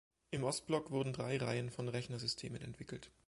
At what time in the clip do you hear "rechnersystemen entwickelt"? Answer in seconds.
1.87-3.11